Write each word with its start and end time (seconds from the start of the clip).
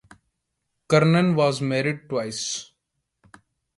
Cernan 0.89 1.35
was 1.35 1.61
married 1.61 2.09
twice. 2.09 2.71